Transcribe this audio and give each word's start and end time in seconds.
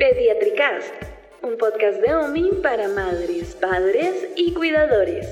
Pediatricast, 0.00 0.94
un 1.42 1.58
podcast 1.58 2.00
de 2.00 2.14
OMI 2.14 2.62
para 2.62 2.88
madres, 2.88 3.54
padres 3.60 4.30
y 4.34 4.54
cuidadores. 4.54 5.28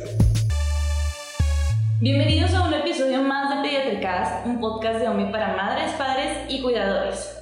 Bienvenidos 2.03 2.53
a 2.53 2.69
un 2.69 2.75
episodio 2.75 3.23
más 3.23 3.49
de 3.49 3.67
Pediatricast, 3.67 4.47
un 4.47 4.61
podcast 4.61 5.01
de 5.01 5.09
OMI 5.09 5.33
para 5.33 5.57
madres, 5.57 5.93
padres 5.93 6.37
y 6.51 6.61
cuidadores. 6.61 7.35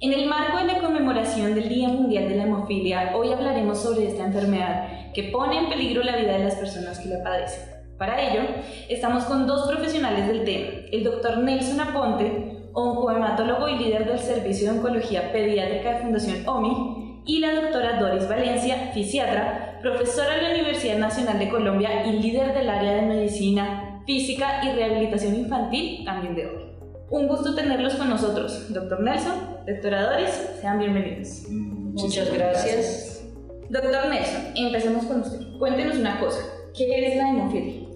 En 0.00 0.14
el 0.14 0.26
marco 0.26 0.56
de 0.56 0.64
la 0.64 0.78
conmemoración 0.78 1.54
del 1.54 1.68
Día 1.68 1.88
Mundial 1.88 2.30
de 2.30 2.36
la 2.36 2.44
Hemofilia, 2.44 3.12
hoy 3.14 3.30
hablaremos 3.34 3.82
sobre 3.82 4.08
esta 4.08 4.24
enfermedad 4.24 5.12
que 5.12 5.24
pone 5.24 5.58
en 5.58 5.68
peligro 5.68 6.02
la 6.02 6.16
vida 6.16 6.38
de 6.38 6.44
las 6.44 6.54
personas 6.54 6.98
que 7.00 7.10
la 7.10 7.22
padecen. 7.22 7.68
Para 7.98 8.18
ello, 8.18 8.44
estamos 8.88 9.24
con 9.24 9.46
dos 9.46 9.68
profesionales 9.68 10.26
del 10.26 10.42
tema, 10.46 10.70
el 10.90 11.04
doctor 11.04 11.36
Nelson 11.36 11.80
Aponte, 11.80 12.61
oncohematólogo 12.74 13.68
y 13.68 13.78
líder 13.78 14.06
del 14.06 14.18
Servicio 14.18 14.70
de 14.72 14.78
Oncología 14.78 15.32
Pediátrica 15.32 15.94
de 15.94 16.00
Fundación 16.00 16.48
OMI, 16.48 17.22
y 17.24 17.38
la 17.38 17.54
doctora 17.54 18.00
Doris 18.00 18.28
Valencia, 18.28 18.90
fisiatra, 18.92 19.78
profesora 19.80 20.36
de 20.36 20.42
la 20.42 20.50
Universidad 20.54 20.98
Nacional 20.98 21.38
de 21.38 21.48
Colombia 21.48 22.06
y 22.06 22.18
líder 22.18 22.52
del 22.54 22.68
área 22.68 22.94
de 22.94 23.02
Medicina, 23.02 24.02
Física 24.06 24.60
y 24.64 24.72
Rehabilitación 24.72 25.36
Infantil, 25.36 26.04
también 26.04 26.34
de 26.34 26.46
OMI. 26.46 26.72
Un 27.10 27.28
gusto 27.28 27.54
tenerlos 27.54 27.94
con 27.94 28.08
nosotros, 28.08 28.72
doctor 28.72 29.00
Nelson, 29.00 29.34
doctora 29.66 30.10
Doris, 30.10 30.30
sean 30.60 30.78
bienvenidos. 30.78 31.44
Muchas 31.48 32.32
gracias. 32.32 33.22
Doctor 33.68 34.08
Nelson, 34.08 34.42
empecemos 34.56 35.04
con 35.04 35.20
usted. 35.20 35.38
Cuéntenos 35.58 35.98
una 35.98 36.18
cosa, 36.18 36.40
¿qué 36.74 37.06
es 37.06 37.16
la 37.16 37.28
hemofilia? 37.28 37.88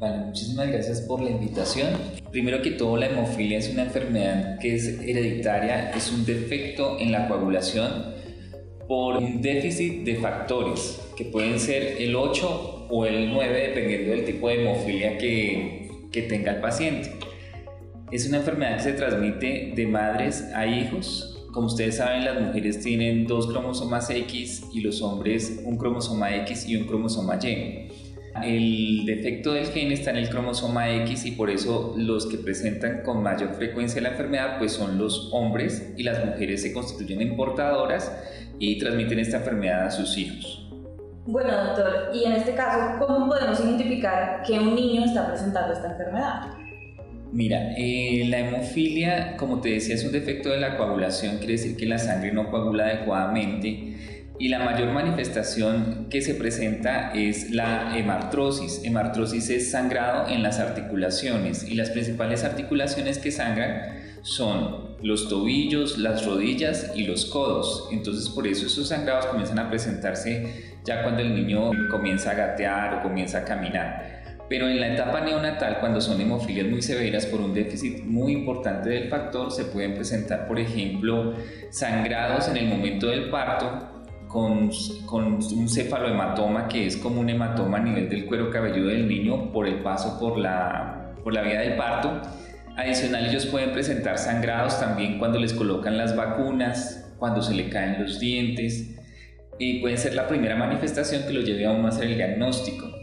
Vale, 0.00 0.18
muchísimas 0.18 0.68
gracias 0.68 1.00
por 1.02 1.22
la 1.22 1.30
invitación. 1.30 1.88
Primero 2.30 2.60
que 2.60 2.72
todo, 2.72 2.96
la 2.96 3.06
hemofilia 3.06 3.58
es 3.58 3.70
una 3.70 3.84
enfermedad 3.84 4.58
que 4.58 4.74
es 4.74 5.00
hereditaria, 5.00 5.90
es 5.92 6.12
un 6.12 6.24
defecto 6.26 6.98
en 6.98 7.12
la 7.12 7.28
coagulación 7.28 8.14
por 8.88 9.16
un 9.16 9.40
déficit 9.42 10.04
de 10.04 10.16
factores, 10.16 11.00
que 11.16 11.24
pueden 11.24 11.58
ser 11.58 11.96
el 12.00 12.14
8 12.14 12.86
o 12.90 13.06
el 13.06 13.32
9, 13.32 13.68
dependiendo 13.68 14.10
del 14.10 14.24
tipo 14.24 14.48
de 14.48 14.62
hemofilia 14.62 15.18
que, 15.18 15.88
que 16.12 16.22
tenga 16.22 16.52
el 16.52 16.60
paciente. 16.60 17.10
Es 18.12 18.28
una 18.28 18.38
enfermedad 18.38 18.76
que 18.76 18.82
se 18.82 18.92
transmite 18.92 19.72
de 19.74 19.86
madres 19.86 20.42
a 20.54 20.66
hijos. 20.66 21.44
Como 21.52 21.66
ustedes 21.66 21.96
saben, 21.96 22.24
las 22.24 22.40
mujeres 22.40 22.80
tienen 22.80 23.26
dos 23.26 23.46
cromosomas 23.48 24.10
X 24.10 24.64
y 24.72 24.80
los 24.80 25.02
hombres 25.02 25.60
un 25.64 25.76
cromosoma 25.76 26.36
X 26.36 26.68
y 26.68 26.76
un 26.76 26.86
cromosoma 26.86 27.38
Y. 27.42 27.88
El 28.44 29.04
defecto 29.06 29.52
del 29.52 29.66
gen 29.66 29.92
está 29.92 30.10
en 30.10 30.16
el 30.16 30.28
cromosoma 30.28 30.90
X 31.02 31.26
y 31.26 31.32
por 31.32 31.50
eso 31.50 31.94
los 31.96 32.26
que 32.26 32.38
presentan 32.38 33.02
con 33.02 33.22
mayor 33.22 33.54
frecuencia 33.54 34.00
la 34.02 34.10
enfermedad 34.10 34.58
pues 34.58 34.72
son 34.72 34.98
los 34.98 35.30
hombres 35.32 35.92
y 35.96 36.02
las 36.02 36.24
mujeres 36.24 36.62
se 36.62 36.72
constituyen 36.72 37.22
en 37.22 37.36
portadoras 37.36 38.12
y 38.58 38.78
transmiten 38.78 39.18
esta 39.18 39.38
enfermedad 39.38 39.86
a 39.86 39.90
sus 39.90 40.16
hijos. 40.18 40.62
Bueno, 41.26 41.50
doctor, 41.64 42.10
y 42.14 42.24
en 42.24 42.32
este 42.32 42.54
caso, 42.54 43.04
¿cómo 43.04 43.26
podemos 43.26 43.58
identificar 43.58 44.42
que 44.46 44.58
un 44.60 44.76
niño 44.76 45.04
está 45.04 45.26
presentando 45.26 45.72
esta 45.72 45.90
enfermedad? 45.90 46.56
Mira, 47.32 47.74
eh, 47.76 48.24
la 48.28 48.38
hemofilia, 48.38 49.36
como 49.36 49.60
te 49.60 49.70
decía, 49.70 49.96
es 49.96 50.04
un 50.04 50.12
defecto 50.12 50.50
de 50.50 50.60
la 50.60 50.76
coagulación, 50.76 51.38
quiere 51.38 51.54
decir 51.54 51.76
que 51.76 51.84
la 51.84 51.98
sangre 51.98 52.32
no 52.32 52.50
coagula 52.50 52.84
adecuadamente 52.84 54.15
y 54.38 54.48
la 54.48 54.58
mayor 54.58 54.92
manifestación 54.92 56.08
que 56.10 56.20
se 56.20 56.34
presenta 56.34 57.12
es 57.14 57.50
la 57.50 57.96
hemartrosis. 57.96 58.82
Hemartrosis 58.84 59.50
es 59.50 59.70
sangrado 59.70 60.28
en 60.28 60.42
las 60.42 60.58
articulaciones 60.58 61.64
y 61.68 61.74
las 61.74 61.90
principales 61.90 62.44
articulaciones 62.44 63.18
que 63.18 63.30
sangran 63.30 64.04
son 64.22 64.96
los 65.02 65.28
tobillos, 65.28 65.98
las 65.98 66.26
rodillas 66.26 66.92
y 66.94 67.04
los 67.04 67.26
codos. 67.26 67.88
Entonces 67.92 68.28
por 68.28 68.46
eso 68.46 68.66
esos 68.66 68.88
sangrados 68.88 69.26
comienzan 69.26 69.58
a 69.58 69.70
presentarse 69.70 70.74
ya 70.84 71.02
cuando 71.02 71.22
el 71.22 71.34
niño 71.34 71.70
comienza 71.90 72.32
a 72.32 72.34
gatear 72.34 72.94
o 72.94 73.02
comienza 73.02 73.38
a 73.38 73.44
caminar. 73.44 74.16
Pero 74.48 74.68
en 74.68 74.80
la 74.80 74.94
etapa 74.94 75.22
neonatal, 75.22 75.80
cuando 75.80 76.00
son 76.00 76.20
hemofilias 76.20 76.68
muy 76.68 76.80
severas 76.80 77.26
por 77.26 77.40
un 77.40 77.52
déficit 77.52 78.04
muy 78.04 78.32
importante 78.32 78.90
del 78.90 79.08
factor, 79.08 79.50
se 79.50 79.64
pueden 79.64 79.94
presentar, 79.94 80.46
por 80.46 80.60
ejemplo, 80.60 81.34
sangrados 81.70 82.46
en 82.48 82.58
el 82.58 82.68
momento 82.68 83.08
del 83.08 83.28
parto, 83.28 83.95
con, 84.36 85.30
un 85.30 85.68
cefalohematoma 85.68 86.68
que 86.68 86.86
es 86.86 86.98
como 86.98 87.22
un 87.22 87.30
hematoma 87.30 87.78
a 87.78 87.80
nivel 87.80 88.10
del 88.10 88.26
cuero 88.26 88.50
cabelludo 88.50 88.88
del 88.88 89.08
niño 89.08 89.50
por 89.50 89.66
el 89.66 89.76
paso 89.76 90.18
por 90.20 90.36
la, 90.36 91.14
por 91.24 91.32
la 91.32 91.40
vía 91.40 91.60
del 91.60 91.74
parto. 91.76 92.20
Adicional, 92.76 93.24
ellos 93.24 93.46
pueden 93.46 93.72
presentar 93.72 94.18
sangrados 94.18 94.78
también 94.78 95.18
cuando 95.18 95.38
les 95.38 95.54
colocan 95.54 95.96
las 95.96 96.14
vacunas, 96.14 97.14
cuando 97.18 97.40
se 97.40 97.54
le 97.54 97.70
caen 97.70 98.02
los 98.02 98.20
dientes. 98.20 98.94
Y 99.58 99.80
puede 99.80 99.96
ser 99.96 100.12
la 100.14 100.28
primera 100.28 100.54
manifestación 100.54 101.22
que 101.26 101.32
lo 101.32 101.40
lleve 101.40 101.64
a 101.64 101.70
uno 101.70 101.86
a 101.86 101.88
hacer 101.88 102.04
el 102.08 102.16
diagnóstico. 102.16 102.95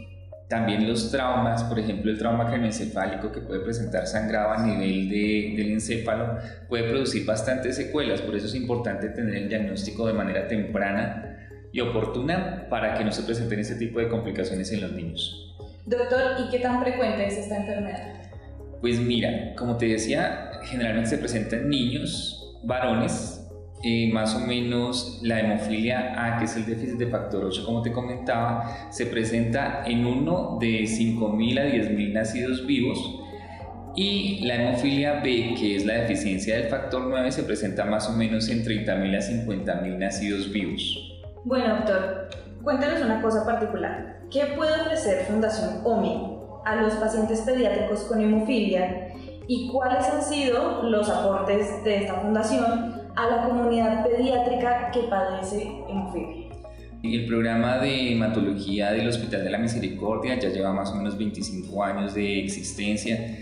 También 0.48 0.86
los 0.86 1.10
traumas, 1.10 1.64
por 1.64 1.78
ejemplo 1.78 2.10
el 2.10 2.18
trauma 2.18 2.46
craneoencefálico 2.46 3.32
que 3.32 3.40
puede 3.40 3.60
presentar 3.60 4.06
sangrado 4.06 4.52
a 4.52 4.64
nivel 4.64 5.08
de, 5.08 5.54
del 5.56 5.72
encéfalo, 5.72 6.38
puede 6.68 6.88
producir 6.90 7.24
bastantes 7.24 7.76
secuelas, 7.76 8.20
por 8.20 8.36
eso 8.36 8.46
es 8.46 8.54
importante 8.54 9.08
tener 9.08 9.34
el 9.34 9.48
diagnóstico 9.48 10.06
de 10.06 10.12
manera 10.12 10.46
temprana 10.46 11.34
y 11.72 11.80
oportuna 11.80 12.66
para 12.68 12.94
que 12.94 13.04
no 13.04 13.10
se 13.10 13.22
presenten 13.22 13.60
ese 13.60 13.74
tipo 13.76 13.98
de 13.98 14.08
complicaciones 14.08 14.70
en 14.70 14.82
los 14.82 14.92
niños. 14.92 15.56
Doctor, 15.86 16.20
¿y 16.38 16.50
qué 16.50 16.60
tan 16.60 16.80
frecuente 16.82 17.26
es 17.26 17.38
esta 17.38 17.56
enfermedad? 17.56 18.14
Pues 18.80 19.00
mira, 19.00 19.54
como 19.56 19.76
te 19.76 19.86
decía, 19.86 20.50
generalmente 20.64 21.10
se 21.10 21.18
presenta 21.18 21.56
en 21.56 21.68
niños, 21.70 22.60
varones, 22.62 23.33
eh, 23.84 24.10
más 24.12 24.34
o 24.34 24.40
menos 24.40 25.20
la 25.22 25.40
hemofilia 25.40 26.14
A, 26.16 26.38
que 26.38 26.46
es 26.46 26.56
el 26.56 26.64
déficit 26.64 26.96
de 26.96 27.06
factor 27.06 27.44
8, 27.44 27.64
como 27.64 27.82
te 27.82 27.92
comentaba, 27.92 28.88
se 28.90 29.06
presenta 29.06 29.84
en 29.84 30.06
uno 30.06 30.56
de 30.60 30.84
5.000 30.84 31.60
a 31.60 31.64
10.000 31.64 32.12
nacidos 32.12 32.66
vivos 32.66 33.20
y 33.96 34.44
la 34.44 34.56
hemofilia 34.56 35.20
B, 35.20 35.54
que 35.58 35.76
es 35.76 35.86
la 35.86 35.94
deficiencia 35.94 36.56
del 36.56 36.68
factor 36.68 37.04
9, 37.08 37.30
se 37.30 37.44
presenta 37.44 37.84
más 37.84 38.08
o 38.08 38.12
menos 38.12 38.48
en 38.48 38.64
30.000 38.64 38.86
a 38.86 39.20
50.000 39.20 39.98
nacidos 39.98 40.50
vivos. 40.50 41.22
Bueno, 41.44 41.76
doctor, 41.76 42.30
cuéntanos 42.62 43.02
una 43.02 43.22
cosa 43.22 43.44
particular. 43.44 44.20
¿Qué 44.30 44.46
puede 44.56 44.80
ofrecer 44.80 45.26
Fundación 45.26 45.82
OMI 45.84 46.38
a 46.64 46.76
los 46.76 46.94
pacientes 46.94 47.42
pediátricos 47.42 48.04
con 48.04 48.20
hemofilia 48.20 49.08
y 49.46 49.68
cuáles 49.70 50.08
han 50.08 50.22
sido 50.22 50.82
los 50.84 51.08
aportes 51.08 51.84
de 51.84 51.98
esta 51.98 52.14
fundación 52.14 53.03
a 53.16 53.26
la 53.26 53.48
comunidad 53.48 54.04
pediátrica 54.04 54.90
que 54.92 55.00
padece 55.04 55.62
hemofilia. 55.88 56.44
El 57.02 57.26
programa 57.26 57.78
de 57.78 58.12
hematología 58.12 58.92
del 58.92 59.08
Hospital 59.08 59.44
de 59.44 59.50
la 59.50 59.58
Misericordia 59.58 60.38
ya 60.38 60.48
lleva 60.48 60.72
más 60.72 60.90
o 60.90 60.96
menos 60.96 61.18
25 61.18 61.84
años 61.84 62.14
de 62.14 62.40
existencia 62.40 63.38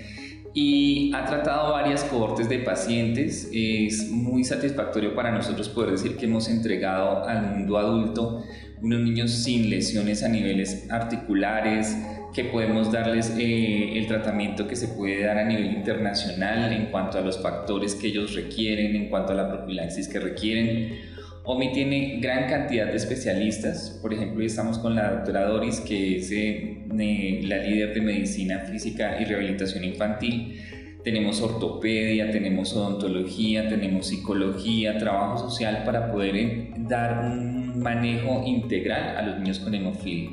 y 0.53 1.13
ha 1.15 1.25
tratado 1.25 1.73
varias 1.73 2.05
cohortes 2.05 2.49
de 2.49 2.59
pacientes. 2.59 3.49
Es 3.53 4.11
muy 4.11 4.45
satisfactorio 4.45 5.15
para 5.15 5.31
nosotros 5.31 5.69
poder 5.69 5.93
decir 5.93 6.17
que 6.17 6.27
hemos 6.27 6.49
entregado 6.49 7.25
al 7.25 7.43
mundo 7.43 7.79
adulto 7.79 8.43
unos 8.83 9.01
niños 9.01 9.31
sin 9.31 9.71
lesiones 9.71 10.25
a 10.25 10.29
niveles 10.29 10.91
articulares, 10.91 11.97
que 12.33 12.45
podemos 12.45 12.91
darles 12.91 13.35
eh, 13.39 13.99
el 13.99 14.07
tratamiento 14.07 14.67
que 14.67 14.77
se 14.77 14.89
puede 14.89 15.25
dar 15.25 15.39
a 15.39 15.45
nivel 15.45 15.67
internacional 15.67 16.73
en 16.73 16.87
cuanto 16.87 17.19
a 17.19 17.21
los 17.21 17.43
factores 17.43 17.95
que 17.95 18.09
ellos 18.09 18.35
requieren, 18.35 18.97
en 18.97 19.09
cuanto 19.11 19.33
a 19.33 19.35
la 19.37 19.49
profilaxis 19.49 20.09
que 20.09 20.19
requieren. 20.19 21.13
OMI 21.45 21.73
tiene 21.73 22.19
gran 22.21 22.49
cantidad 22.49 22.87
de 22.87 22.97
especialistas, 22.97 23.99
por 24.01 24.15
ejemplo, 24.15 24.45
estamos 24.45 24.79
con 24.79 24.95
la 24.95 25.11
doctora 25.11 25.45
Doris, 25.45 25.81
que 25.81 26.19
es 26.19 26.31
eh, 26.31 26.85
la 26.89 27.57
líder 27.59 27.95
de 27.95 28.01
medicina 28.01 28.61
física 28.61 29.21
y 29.21 29.25
rehabilitación 29.25 29.85
infantil. 29.85 30.61
Tenemos 31.03 31.43
ortopedia, 31.43 32.31
tenemos 32.31 32.73
odontología, 32.75 33.69
tenemos 33.69 34.07
psicología, 34.07 34.99
trabajo 34.99 35.49
social 35.49 35.83
para 35.85 36.13
poder 36.13 36.37
eh, 36.37 36.71
dar 36.79 37.25
un 37.25 37.81
manejo 37.83 38.45
integral 38.47 39.17
a 39.17 39.23
los 39.23 39.41
niños 39.41 39.59
con 39.59 39.75
hemofilia. 39.75 40.31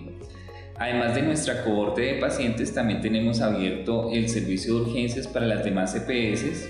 Además 0.79 1.13
de 1.13 1.23
nuestra 1.23 1.61
cohorte 1.65 2.01
de 2.01 2.13
pacientes, 2.15 2.73
también 2.73 3.01
tenemos 3.01 3.41
abierto 3.41 4.09
el 4.13 4.29
servicio 4.29 4.75
de 4.75 4.81
urgencias 4.83 5.27
para 5.27 5.45
las 5.45 5.65
demás 5.65 5.93
EPS. 5.93 6.69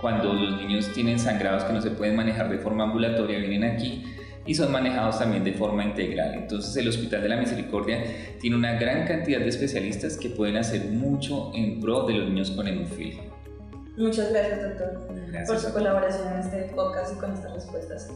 Cuando 0.00 0.32
los 0.32 0.56
niños 0.58 0.92
tienen 0.94 1.18
sangrados 1.18 1.64
que 1.64 1.72
no 1.72 1.82
se 1.82 1.90
pueden 1.90 2.14
manejar 2.14 2.48
de 2.48 2.58
forma 2.58 2.84
ambulatoria, 2.84 3.36
vienen 3.40 3.64
aquí 3.64 4.04
y 4.46 4.54
son 4.54 4.70
manejados 4.70 5.18
también 5.18 5.42
de 5.42 5.52
forma 5.54 5.84
integral. 5.84 6.34
Entonces 6.34 6.76
el 6.76 6.88
Hospital 6.88 7.20
de 7.20 7.30
la 7.30 7.36
Misericordia 7.36 8.00
tiene 8.40 8.54
una 8.54 8.74
gran 8.78 9.04
cantidad 9.08 9.40
de 9.40 9.48
especialistas 9.48 10.16
que 10.16 10.30
pueden 10.30 10.56
hacer 10.56 10.84
mucho 10.84 11.50
en 11.52 11.80
pro 11.80 12.06
de 12.06 12.14
los 12.14 12.28
niños 12.28 12.52
con 12.52 12.68
hemofilia. 12.68 13.24
Muchas 13.96 14.30
gracias, 14.30 14.62
doctor, 14.62 15.08
por 15.48 15.58
su 15.58 15.72
colaboración 15.72 16.32
en 16.32 16.38
este 16.38 16.62
podcast 16.76 17.12
y 17.16 17.18
con 17.18 17.32
estas 17.32 17.52
respuestas. 17.52 18.08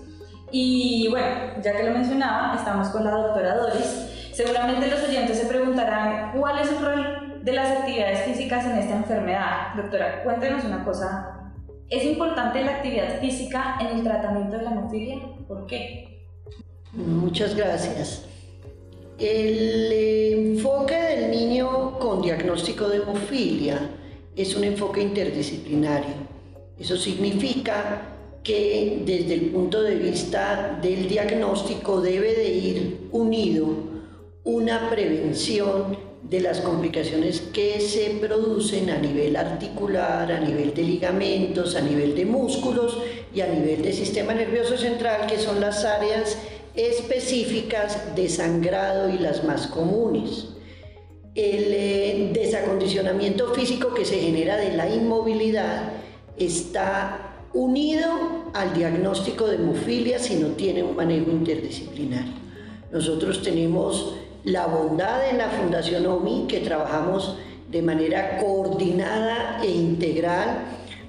Y 0.53 1.09
bueno, 1.11 1.27
ya 1.61 1.77
que 1.77 1.83
lo 1.83 1.91
mencionaba, 1.91 2.55
estamos 2.55 2.91
con 2.91 3.03
la 3.03 3.11
doctora 3.11 3.57
Doris 3.57 4.22
Seguramente 4.33 4.89
los 4.89 5.03
oyentes 5.03 5.39
se 5.39 5.47
preguntarán 5.47 6.33
cuál 6.33 6.59
es 6.59 6.71
el 6.71 6.85
rol 6.85 7.41
de 7.43 7.53
las 7.53 7.79
actividades 7.79 8.23
físicas 8.23 8.65
en 8.65 8.79
esta 8.79 8.97
enfermedad. 8.97 9.75
Doctora, 9.77 10.23
cuéntenos 10.23 10.65
una 10.65 10.85
cosa. 10.85 11.53
¿Es 11.91 12.05
importante 12.05 12.65
la 12.65 12.77
actividad 12.77 13.21
física 13.21 13.77
en 13.81 13.99
el 13.99 14.03
tratamiento 14.03 14.57
de 14.57 14.63
la 14.63 14.71
hemofilia? 14.71 15.21
¿Por 15.47 15.67
qué? 15.67 16.27
Muchas 16.93 17.55
gracias. 17.55 18.25
El 19.19 19.93
enfoque 19.93 20.95
del 20.95 21.31
niño 21.31 21.99
con 21.99 22.23
diagnóstico 22.23 22.89
de 22.89 22.99
hemofilia 22.99 23.79
es 24.35 24.57
un 24.57 24.65
enfoque 24.65 25.03
interdisciplinario. 25.03 26.15
Eso 26.79 26.97
significa 26.97 28.01
que 28.43 29.03
desde 29.05 29.35
el 29.35 29.51
punto 29.51 29.83
de 29.83 29.97
vista 29.97 30.79
del 30.81 31.07
diagnóstico 31.07 32.01
debe 32.01 32.35
de 32.35 32.49
ir 32.49 33.09
unido 33.13 33.92
una 34.45 34.91
prevención 34.91 35.97
de 36.23 36.41
las 36.41 36.61
complicaciones 36.61 37.41
que 37.41 37.81
se 37.81 38.19
producen 38.21 38.91
a 38.91 38.99
nivel 38.99 39.37
articular, 39.37 40.33
a 40.33 40.41
nivel 40.41 40.73
de 40.75 40.83
ligamentos, 40.83 41.77
a 41.77 41.81
nivel 41.81 42.15
de 42.15 42.25
músculos 42.25 42.99
y 43.35 43.41
a 43.41 43.49
nivel 43.49 43.83
del 43.83 43.93
sistema 43.93 44.35
nervioso 44.35 44.77
central, 44.77 45.27
que 45.27 45.39
son 45.39 45.61
las 45.61 45.85
áreas 45.85 46.39
específicas 46.75 48.15
de 48.17 48.29
sangrado 48.29 49.11
y 49.11 49.19
las 49.19 49.45
más 49.45 49.67
comunes. 49.67 50.49
El 51.35 51.73
eh, 51.73 52.31
desacondicionamiento 52.33 53.53
físico 53.55 53.95
que 53.95 54.05
se 54.05 54.19
genera 54.19 54.57
de 54.57 54.77
la 54.77 54.89
inmovilidad 54.89 55.93
está 56.37 57.47
unido 57.55 58.11
al 58.55 58.75
diagnóstico 58.75 59.47
de 59.47 59.57
hemofilia 59.57 60.19
si 60.19 60.37
no 60.37 60.49
tiene 60.49 60.83
un 60.83 60.97
manejo 60.97 61.31
interdisciplinario. 61.31 62.33
Nosotros 62.91 63.43
tenemos 63.43 64.15
la 64.45 64.67
bondad 64.67 65.29
en 65.29 65.39
la 65.39 65.49
Fundación 65.49 66.07
OMI 66.07 66.47
que 66.49 66.61
trabajamos 66.61 67.37
de 67.71 67.83
manera 67.83 68.39
coordinada 68.39 69.61
e 69.63 69.71
integral 69.71 70.65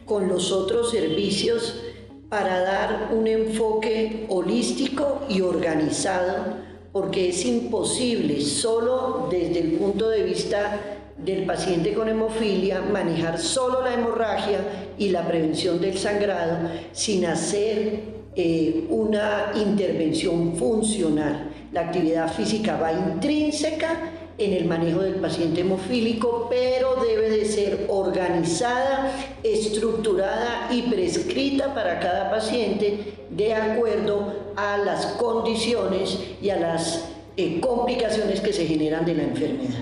con 0.05 0.27
los 0.27 0.51
otros 0.51 0.91
servicios 0.91 1.81
para 2.29 2.61
dar 2.61 3.09
un 3.11 3.27
enfoque 3.27 4.25
holístico 4.29 5.21
y 5.29 5.41
organizado, 5.41 6.57
porque 6.91 7.29
es 7.29 7.45
imposible 7.45 8.41
solo 8.41 9.27
desde 9.29 9.59
el 9.59 9.71
punto 9.73 10.09
de 10.09 10.23
vista 10.23 10.79
del 11.17 11.45
paciente 11.45 11.93
con 11.93 12.09
hemofilia 12.09 12.81
manejar 12.81 13.39
solo 13.39 13.81
la 13.81 13.93
hemorragia 13.93 14.93
y 14.97 15.09
la 15.09 15.27
prevención 15.27 15.79
del 15.79 15.97
sangrado 15.97 16.69
sin 16.91 17.25
hacer 17.25 18.01
eh, 18.35 18.87
una 18.89 19.51
intervención 19.55 20.55
funcional. 20.55 21.52
La 21.73 21.81
actividad 21.81 22.31
física 22.31 22.77
va 22.77 22.91
intrínseca 22.91 24.11
en 24.37 24.53
el 24.53 24.65
manejo 24.65 24.99
del 24.99 25.15
paciente 25.15 25.61
hemofílico, 25.61 26.47
pero 26.47 26.97
debe 27.03 27.31
de 27.31 27.45
ser 27.45 27.87
organizada, 27.89 29.11
estructurada 29.41 30.67
y 30.71 30.83
prescrita 30.83 31.73
para 31.73 31.99
cada 31.99 32.29
paciente 32.29 33.15
de 33.31 33.55
acuerdo 33.55 34.53
a 34.55 34.77
las 34.77 35.07
condiciones 35.17 36.19
y 36.39 36.51
a 36.51 36.59
las 36.59 37.09
eh, 37.37 37.59
complicaciones 37.59 38.39
que 38.39 38.53
se 38.53 38.67
generan 38.67 39.03
de 39.03 39.15
la 39.15 39.23
enfermedad. 39.23 39.81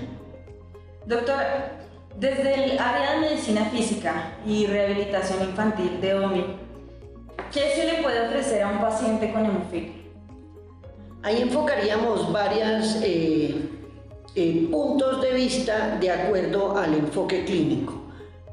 Doctora, 1.04 1.78
desde 2.18 2.54
el 2.54 2.78
área 2.78 3.16
de 3.16 3.20
medicina 3.20 3.66
física 3.66 4.38
y 4.46 4.66
rehabilitación 4.66 5.42
infantil 5.42 6.00
de 6.00 6.14
OMI, 6.14 6.44
¿qué 7.52 7.74
se 7.74 7.84
le 7.84 8.02
puede 8.02 8.28
ofrecer 8.28 8.62
a 8.62 8.68
un 8.68 8.80
paciente 8.80 9.30
con 9.30 9.44
hemofilia? 9.44 10.01
Ahí 11.22 11.40
enfocaríamos 11.40 12.32
varios 12.32 12.96
eh, 13.02 13.54
eh, 14.34 14.68
puntos 14.70 15.22
de 15.22 15.32
vista 15.32 15.96
de 16.00 16.10
acuerdo 16.10 16.76
al 16.76 16.94
enfoque 16.94 17.44
clínico. 17.44 17.94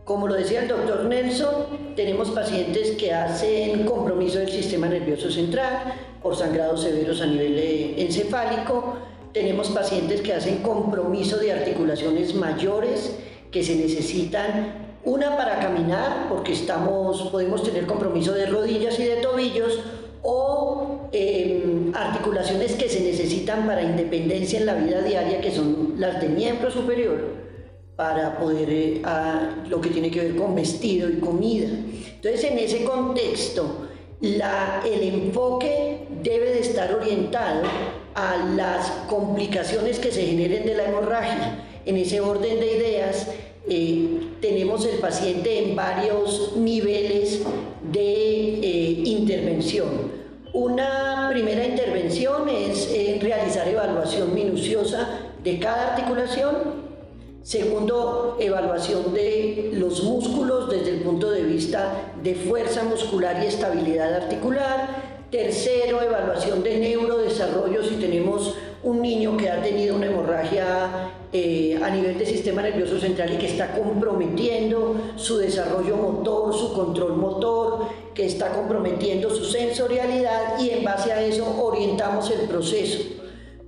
Como 0.06 0.28
lo 0.28 0.36
decía 0.36 0.62
el 0.62 0.68
doctor 0.68 1.06
Nelson, 1.06 1.96
tenemos 1.96 2.30
pacientes 2.30 2.92
que 2.92 3.14
hacen 3.14 3.86
compromiso 3.86 4.40
del 4.40 4.50
sistema 4.50 4.88
nervioso 4.88 5.32
central 5.32 5.94
por 6.22 6.36
sangrados 6.36 6.82
severos 6.82 7.22
a 7.22 7.26
nivel 7.26 7.58
eh, 7.58 8.04
encefálico, 8.04 8.98
tenemos 9.34 9.70
pacientes 9.70 10.22
que 10.22 10.34
hacen 10.34 10.58
compromiso 10.58 11.38
de 11.38 11.54
articulaciones 11.54 12.34
mayores 12.36 13.16
que 13.52 13.64
se 13.64 13.76
necesitan 13.76 14.90
una 15.04 15.38
para 15.38 15.60
caminar, 15.60 16.28
porque 16.30 16.54
estamos, 16.54 17.22
podemos 17.32 17.64
tener 17.64 17.86
compromiso 17.86 18.34
de 18.34 18.48
rodillas 18.48 19.00
y 19.00 19.06
de 19.06 19.18
tobillos, 19.18 19.80
o 20.22 20.69
articulaciones 22.30 22.74
que 22.74 22.90
se 22.90 23.02
necesitan 23.02 23.66
para 23.66 23.82
independencia 23.82 24.60
en 24.60 24.66
la 24.66 24.76
vida 24.76 25.02
diaria, 25.02 25.42
que 25.42 25.52
son 25.52 25.96
las 25.98 26.22
de 26.22 26.30
miembro 26.30 26.70
superior, 26.70 27.20
para 27.96 28.38
poder 28.38 28.68
eh, 28.70 29.02
lo 29.68 29.82
que 29.82 29.90
tiene 29.90 30.12
que 30.12 30.22
ver 30.22 30.36
con 30.36 30.56
vestido 30.56 31.10
y 31.10 31.20
comida. 31.20 31.70
Entonces, 31.70 32.44
en 32.44 32.60
ese 32.60 32.84
contexto, 32.84 33.88
el 34.22 34.42
enfoque 35.02 36.08
debe 36.22 36.54
de 36.54 36.60
estar 36.60 36.94
orientado 36.94 37.64
a 38.14 38.38
las 38.56 38.92
complicaciones 39.10 39.98
que 39.98 40.12
se 40.12 40.26
generen 40.26 40.66
de 40.66 40.76
la 40.76 40.86
hemorragia. 40.86 41.66
En 41.86 41.98
ese 41.98 42.20
orden 42.20 42.60
de 42.60 42.78
ideas, 42.78 43.28
eh, 43.68 44.20
tenemos 44.42 44.86
el 44.86 45.00
paciente 45.00 45.64
en 45.64 45.76
varios 45.76 46.56
niveles 46.58 47.42
de 47.92 48.60
eh, 48.62 49.02
intervención. 49.06 50.19
Una 50.54 51.30
primera 51.32 51.64
intervención 51.64 52.50
es 52.50 52.90
eh, 52.92 53.20
realizar 53.22 53.68
evaluación 53.68 54.34
minuciosa 54.34 55.08
de 55.44 55.60
cada 55.60 55.94
articulación. 55.94 56.90
Segundo, 57.44 58.36
evaluación 58.40 59.14
de 59.14 59.72
los 59.74 60.04
músculos 60.04 60.70
desde 60.70 60.90
el 60.90 61.02
punto 61.02 61.30
de 61.30 61.44
vista 61.44 62.14
de 62.24 62.34
fuerza 62.34 62.84
muscular 62.84 63.44
y 63.44 63.48
estabilidad 63.48 64.14
articular. 64.16 65.28
Tercero, 65.30 66.02
evaluación 66.02 66.64
de 66.64 66.80
neurodesarrollo 66.80 67.84
si 67.84 67.96
tenemos 67.96 68.56
un 68.82 69.04
niño 69.04 69.38
que 69.38 69.52
ha 69.52 69.62
tenido 69.62 69.96
una 69.96 70.08
hemorragia 70.08 71.12
eh, 71.32 71.80
a 71.84 71.90
nivel 71.90 72.18
del 72.18 72.28
sistema 72.28 72.62
nervioso 72.62 73.00
central 73.00 73.34
y 73.34 73.38
que 73.38 73.48
está 73.48 73.74
comprometiendo 73.74 74.96
su 75.16 75.38
desarrollo 75.38 75.96
motor, 75.96 76.54
su 76.54 76.74
control 76.74 77.18
motor, 77.18 77.88
que 78.14 78.26
está 78.26 78.52
comprometiendo 78.52 79.30
su 79.30 79.46
sensorialidad 79.46 80.60
y 80.60 80.72
en 80.72 80.84
base 80.84 81.14
a 81.14 81.22
eso 81.22 81.46
orientamos 81.62 82.32
el 82.32 82.48
proceso 82.48 83.20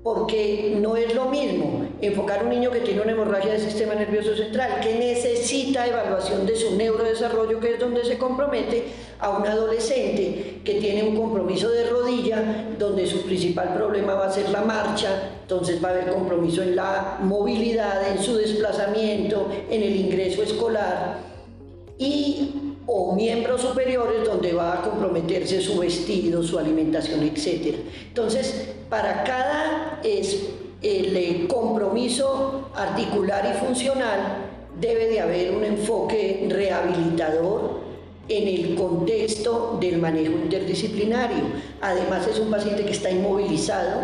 porque 0.03 0.77
no 0.81 0.95
es 0.97 1.13
lo 1.13 1.25
mismo 1.25 1.85
enfocar 2.01 2.43
un 2.43 2.49
niño 2.49 2.71
que 2.71 2.79
tiene 2.79 3.01
una 3.01 3.11
hemorragia 3.11 3.51
del 3.53 3.61
sistema 3.61 3.93
nervioso 3.93 4.35
central, 4.35 4.79
que 4.81 4.95
necesita 4.95 5.85
evaluación 5.85 6.47
de 6.47 6.55
su 6.55 6.75
neurodesarrollo, 6.75 7.59
que 7.59 7.73
es 7.73 7.79
donde 7.79 8.03
se 8.03 8.17
compromete, 8.17 8.85
a 9.19 9.29
un 9.29 9.45
adolescente 9.45 10.61
que 10.65 10.75
tiene 10.75 11.03
un 11.03 11.15
compromiso 11.15 11.69
de 11.69 11.87
rodilla, 11.87 12.73
donde 12.79 13.05
su 13.05 13.21
principal 13.21 13.75
problema 13.75 14.15
va 14.15 14.25
a 14.25 14.33
ser 14.33 14.49
la 14.49 14.61
marcha, 14.61 15.29
entonces 15.43 15.83
va 15.83 15.89
a 15.89 15.91
haber 15.91 16.07
compromiso 16.07 16.63
en 16.63 16.75
la 16.75 17.19
movilidad, 17.21 18.11
en 18.11 18.23
su 18.23 18.35
desplazamiento, 18.35 19.47
en 19.69 19.83
el 19.83 19.95
ingreso 19.95 20.41
escolar. 20.41 21.19
Y 21.99 22.71
o 22.87 23.15
miembros 23.15 23.61
superiores 23.61 24.25
donde 24.25 24.53
va 24.53 24.73
a 24.73 24.81
comprometerse 24.81 25.61
su 25.61 25.77
vestido, 25.77 26.41
su 26.41 26.57
alimentación, 26.57 27.21
etc. 27.21 27.75
Entonces, 28.07 28.69
para 28.91 29.23
cada 29.23 30.01
es, 30.03 30.49
el 30.81 31.47
compromiso 31.47 32.69
articular 32.75 33.49
y 33.55 33.65
funcional 33.65 34.19
debe 34.81 35.07
de 35.07 35.21
haber 35.21 35.55
un 35.55 35.63
enfoque 35.63 36.45
rehabilitador 36.49 37.79
en 38.27 38.47
el 38.47 38.75
contexto 38.75 39.77
del 39.79 39.99
manejo 39.99 40.33
interdisciplinario. 40.33 41.45
Además 41.79 42.27
es 42.27 42.37
un 42.39 42.51
paciente 42.51 42.83
que 42.83 42.91
está 42.91 43.09
inmovilizado, 43.09 44.01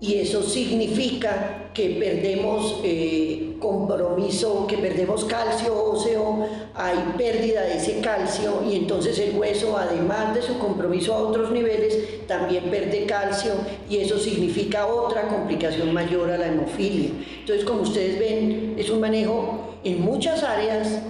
y 0.00 0.14
eso 0.14 0.42
significa 0.42 1.70
que 1.72 1.90
perdemos 2.00 2.80
eh, 2.82 3.47
compromiso, 3.58 4.66
que 4.66 4.78
perdemos 4.78 5.24
calcio 5.24 5.90
óseo, 5.90 6.46
hay 6.74 7.14
pérdida 7.16 7.62
de 7.62 7.76
ese 7.76 8.00
calcio 8.00 8.62
y 8.68 8.76
entonces 8.76 9.18
el 9.18 9.36
hueso, 9.36 9.76
además 9.76 10.34
de 10.34 10.42
su 10.42 10.58
compromiso 10.58 11.14
a 11.14 11.18
otros 11.18 11.50
niveles, 11.50 12.26
también 12.26 12.64
pierde 12.70 13.06
calcio 13.06 13.52
y 13.88 13.98
eso 13.98 14.18
significa 14.18 14.86
otra 14.86 15.28
complicación 15.28 15.92
mayor 15.92 16.30
a 16.30 16.38
la 16.38 16.48
hemofilia. 16.48 17.10
Entonces, 17.40 17.64
como 17.64 17.82
ustedes 17.82 18.18
ven, 18.18 18.74
es 18.78 18.90
un 18.90 19.00
manejo 19.00 19.74
en 19.84 20.00
muchas 20.02 20.42
áreas 20.42 21.00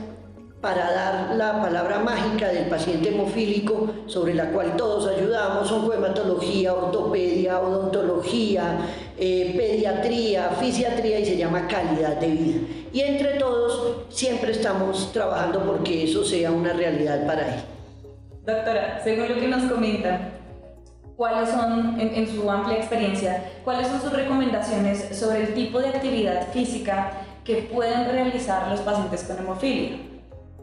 para 0.60 0.90
dar 0.90 1.36
la 1.36 1.62
palabra 1.62 2.00
mágica 2.00 2.48
del 2.48 2.66
paciente 2.66 3.10
hemofílico 3.10 3.90
sobre 4.06 4.34
la 4.34 4.50
cual 4.50 4.76
todos 4.76 5.06
ayudamos, 5.06 5.70
oncohematología, 5.70 6.74
ortopedia, 6.74 7.60
odontología, 7.60 8.78
eh, 9.16 9.54
pediatría, 9.56 10.50
fisiatría 10.60 11.20
y 11.20 11.26
se 11.26 11.36
llama 11.36 11.68
calidad 11.68 12.16
de 12.16 12.26
vida. 12.28 12.60
Y 12.92 13.00
entre 13.00 13.34
todos 13.38 13.98
siempre 14.08 14.50
estamos 14.50 15.12
trabajando 15.12 15.62
porque 15.64 16.04
eso 16.04 16.24
sea 16.24 16.50
una 16.50 16.72
realidad 16.72 17.24
para 17.24 17.54
él. 17.54 17.60
Doctora, 18.44 19.00
según 19.04 19.28
lo 19.28 19.34
que 19.36 19.46
nos 19.46 19.70
comenta, 19.70 20.32
¿cuáles 21.14 21.50
son, 21.50 22.00
en, 22.00 22.14
en 22.14 22.26
su 22.26 22.50
amplia 22.50 22.78
experiencia, 22.78 23.44
cuáles 23.62 23.86
son 23.86 24.00
sus 24.00 24.12
recomendaciones 24.12 25.16
sobre 25.16 25.42
el 25.44 25.54
tipo 25.54 25.78
de 25.78 25.88
actividad 25.88 26.48
física 26.52 27.12
que 27.44 27.68
pueden 27.72 28.06
realizar 28.06 28.68
los 28.68 28.80
pacientes 28.80 29.22
con 29.22 29.38
hemofilia? 29.38 30.07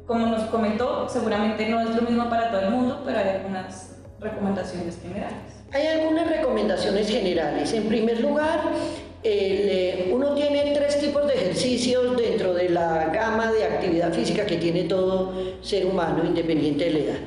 Como 0.06 0.28
nos 0.28 0.44
comentó, 0.50 1.10
seguramente 1.10 1.68
no 1.68 1.82
es 1.82 1.96
lo 1.96 2.02
mismo 2.04 2.30
para 2.30 2.52
todo 2.52 2.62
el 2.62 2.70
mundo, 2.70 3.02
pero 3.06 3.18
hay 3.18 3.30
algunas 3.30 3.98
recomendaciones 4.20 5.00
generales. 5.02 5.38
Hay 5.72 5.88
algunas 5.88 6.30
recomendaciones 6.30 7.10
generales. 7.10 7.74
En 7.74 7.88
primer 7.88 8.22
lugar, 8.22 8.62
eh, 9.24 10.12
uno 10.14 10.36
tiene 10.36 10.74
tres 10.76 11.00
tipos 11.00 11.26
de 11.28 11.34
ejercicios 11.34 12.16
dentro 12.16 12.54
de 12.54 12.70
la 12.70 13.08
gama 13.08 13.52
de 13.52 13.64
actividad 13.66 14.14
física 14.14 14.46
que 14.46 14.58
tiene 14.58 14.84
todo 14.84 15.34
ser 15.62 15.88
humano, 15.88 16.24
independiente 16.24 16.86
de 16.86 16.92
la 16.92 17.00
edad. 17.00 17.20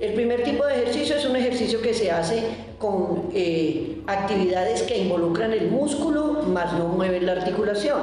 El 0.00 0.14
primer 0.14 0.42
tipo 0.42 0.64
de 0.64 0.82
ejercicio 0.82 1.16
es 1.16 1.26
un 1.26 1.36
ejercicio 1.36 1.80
que 1.82 1.94
se 1.94 2.10
hace 2.10 2.42
con 2.78 3.28
eh, 3.34 3.98
actividades 4.06 4.82
que 4.82 4.98
involucran 4.98 5.52
el 5.52 5.70
músculo, 5.70 6.42
más 6.48 6.72
no 6.72 6.88
mueven 6.88 7.26
la 7.26 7.32
articulación. 7.32 8.00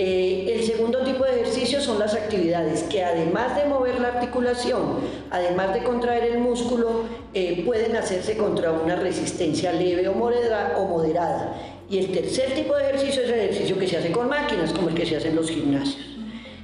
Eh, 0.00 0.54
el 0.54 0.62
segundo 0.62 1.00
tipo 1.00 1.24
de 1.24 1.40
ejercicio 1.40 1.80
son 1.80 1.98
las 1.98 2.14
actividades 2.14 2.84
que 2.84 3.02
además 3.02 3.56
de 3.56 3.64
mover 3.64 4.00
la 4.00 4.06
articulación, 4.06 5.00
además 5.28 5.74
de 5.74 5.82
contraer 5.82 6.22
el 6.22 6.38
músculo, 6.38 7.02
eh, 7.34 7.64
pueden 7.66 7.96
hacerse 7.96 8.36
contra 8.36 8.70
una 8.70 8.94
resistencia 8.94 9.72
leve 9.72 10.06
o, 10.06 10.14
moderada. 10.14 11.56
Y 11.90 11.98
el 11.98 12.12
tercer 12.12 12.54
tipo 12.54 12.76
de 12.76 12.90
ejercicio 12.90 13.24
es 13.24 13.28
el 13.28 13.40
ejercicio 13.40 13.76
que 13.76 13.88
se 13.88 13.96
hace 13.96 14.12
con 14.12 14.28
máquinas, 14.28 14.72
como 14.72 14.88
el 14.88 14.94
que 14.94 15.04
se 15.04 15.16
hace 15.16 15.30
en 15.30 15.34
los 15.34 15.50
gimnasios. 15.50 16.06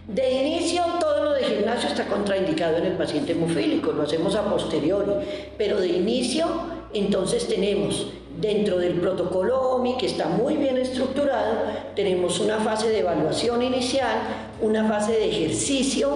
De 0.07 0.31
inicio, 0.31 0.85
todo 1.01 1.25
lo 1.25 1.33
de 1.33 1.43
gimnasio 1.43 1.89
está 1.89 2.07
contraindicado 2.07 2.77
en 2.77 2.87
el 2.87 2.93
paciente 2.93 3.33
hemofílico, 3.33 3.91
lo 3.91 4.05
hacemos 4.05 4.37
a 4.37 4.49
posteriori, 4.49 5.11
pero 5.59 5.81
de 5.81 5.89
inicio, 5.89 6.47
entonces 6.93 7.49
tenemos 7.49 8.13
Dentro 8.41 8.79
del 8.79 8.95
protocolo 8.95 9.61
OMI, 9.71 9.97
que 9.97 10.07
está 10.07 10.27
muy 10.27 10.57
bien 10.57 10.77
estructurado, 10.77 11.57
tenemos 11.95 12.41
una 12.41 12.59
fase 12.59 12.89
de 12.89 12.99
evaluación 12.99 13.63
inicial, 13.63 14.19
una 14.61 14.87
fase 14.89 15.13
de 15.13 15.31
ejercicio 15.31 16.11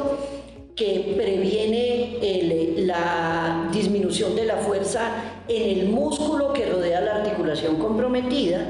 que 0.74 1.14
previene 1.16 2.76
la 2.78 3.68
disminución 3.72 4.36
de 4.36 4.44
la 4.44 4.56
fuerza 4.58 5.10
en 5.48 5.78
el 5.78 5.88
músculo 5.88 6.52
que 6.52 6.66
rodea 6.66 7.00
la 7.00 7.16
articulación 7.16 7.76
comprometida 7.76 8.64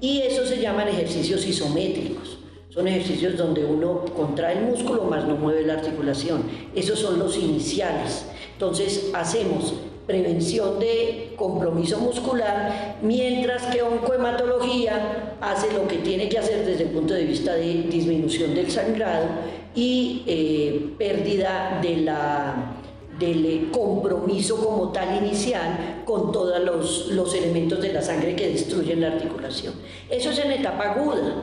y 0.00 0.22
eso 0.22 0.46
se 0.46 0.60
llaman 0.60 0.88
ejercicios 0.88 1.46
isométricos. 1.46 2.38
Son 2.70 2.86
ejercicios 2.86 3.36
donde 3.36 3.64
uno 3.64 4.04
contrae 4.16 4.58
el 4.58 4.64
músculo 4.64 5.04
más 5.04 5.26
no 5.26 5.36
mueve 5.36 5.66
la 5.66 5.74
articulación. 5.74 6.44
Esos 6.74 6.98
son 6.98 7.18
los 7.18 7.36
iniciales. 7.36 8.26
Entonces 8.52 9.10
hacemos 9.12 9.74
prevención 10.10 10.80
de 10.80 11.34
compromiso 11.36 11.98
muscular, 11.98 12.96
mientras 13.00 13.62
que 13.66 13.80
oncohematología 13.80 15.36
hace 15.40 15.72
lo 15.72 15.86
que 15.86 15.98
tiene 15.98 16.28
que 16.28 16.38
hacer 16.38 16.66
desde 16.66 16.84
el 16.84 16.90
punto 16.90 17.14
de 17.14 17.24
vista 17.24 17.54
de 17.54 17.84
disminución 17.84 18.54
del 18.54 18.70
sangrado 18.70 19.26
y 19.74 20.24
eh, 20.26 20.94
pérdida 20.98 21.78
de 21.80 21.98
la, 21.98 22.74
del 23.20 23.46
eh, 23.46 23.68
compromiso 23.70 24.56
como 24.56 24.90
tal 24.90 25.24
inicial 25.24 26.02
con 26.04 26.32
todos 26.32 26.60
los, 26.60 27.06
los 27.12 27.32
elementos 27.34 27.80
de 27.80 27.92
la 27.92 28.02
sangre 28.02 28.34
que 28.34 28.48
destruyen 28.48 29.00
la 29.00 29.12
articulación. 29.12 29.74
Eso 30.08 30.30
es 30.30 30.38
en 30.40 30.50
etapa 30.50 30.90
aguda 30.90 31.36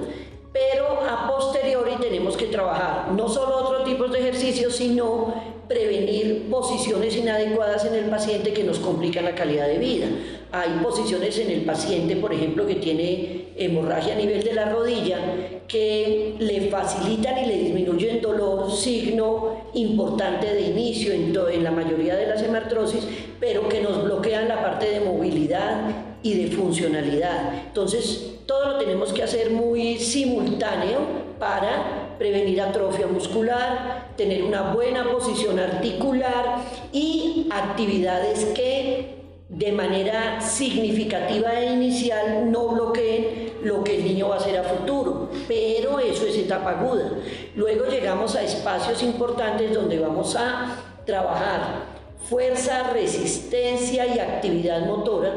pero 0.51 1.01
a 1.07 1.27
posteriori 1.27 1.97
tenemos 1.99 2.35
que 2.35 2.47
trabajar 2.47 3.11
no 3.11 3.29
solo 3.29 3.57
otro 3.57 3.83
tipo 3.83 4.07
de 4.07 4.19
ejercicios, 4.19 4.75
sino 4.75 5.56
prevenir 5.67 6.47
posiciones 6.49 7.15
inadecuadas 7.15 7.85
en 7.85 7.95
el 7.95 8.05
paciente 8.05 8.53
que 8.53 8.63
nos 8.63 8.79
complican 8.79 9.25
la 9.25 9.35
calidad 9.35 9.67
de 9.67 9.77
vida. 9.77 10.07
Hay 10.51 10.69
posiciones 10.81 11.37
en 11.39 11.51
el 11.51 11.61
paciente, 11.61 12.15
por 12.15 12.33
ejemplo, 12.33 12.65
que 12.65 12.75
tiene 12.75 13.47
hemorragia 13.57 14.13
a 14.13 14.17
nivel 14.17 14.43
de 14.43 14.53
la 14.53 14.71
rodilla, 14.71 15.19
que 15.67 16.35
le 16.39 16.69
facilitan 16.69 17.43
y 17.43 17.47
le 17.47 17.57
disminuyen 17.57 18.21
dolor, 18.21 18.71
signo 18.71 19.63
importante 19.73 20.53
de 20.53 20.61
inicio 20.61 21.11
en, 21.11 21.35
en 21.51 21.63
la 21.63 21.71
mayoría 21.71 22.15
de 22.15 22.27
las 22.27 22.41
hemartrosis, 22.41 23.05
pero 23.39 23.67
que 23.67 23.81
nos 23.81 24.03
bloquean 24.03 24.47
la 24.47 24.61
parte 24.61 24.89
de 24.89 25.01
movilidad 25.01 25.81
y 26.23 26.35
de 26.35 26.55
funcionalidad. 26.55 27.53
Entonces, 27.67 28.37
todo 28.45 28.73
lo 28.73 28.77
tenemos 28.77 29.11
que 29.11 29.23
hacer 29.23 29.51
muy 29.51 29.97
simultáneo 29.97 30.99
para 31.39 32.06
prevenir 32.17 32.61
atrofia 32.61 33.07
muscular, 33.07 34.13
tener 34.15 34.43
una 34.43 34.73
buena 34.73 35.09
posición 35.11 35.59
articular 35.59 36.57
y 36.91 37.47
actividades 37.51 38.45
que 38.55 39.17
de 39.49 39.71
manera 39.71 40.41
significativa 40.41 41.59
e 41.59 41.73
inicial 41.73 42.51
no 42.51 42.67
bloqueen 42.69 43.53
lo 43.63 43.83
que 43.83 43.95
el 43.97 44.03
niño 44.03 44.29
va 44.29 44.35
a 44.35 44.39
hacer 44.39 44.57
a 44.57 44.63
futuro, 44.63 45.29
pero 45.47 45.99
eso 45.99 46.25
es 46.25 46.37
etapa 46.37 46.71
aguda. 46.71 47.11
Luego 47.55 47.85
llegamos 47.85 48.35
a 48.35 48.43
espacios 48.43 49.01
importantes 49.03 49.73
donde 49.73 49.99
vamos 49.99 50.35
a 50.35 50.75
trabajar 51.05 51.97
fuerza, 52.29 52.91
resistencia 52.91 54.05
y 54.05 54.19
actividad 54.19 54.85
motora 54.85 55.33